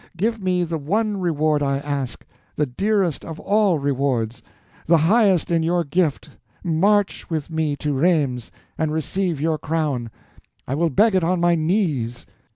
[0.17, 4.41] Give me the one reward I ask, the dearest of all rewards,
[4.87, 10.09] the highest in your gift—march with me to Rheims and receive your crown.
[10.67, 12.25] I will beg it on my knees."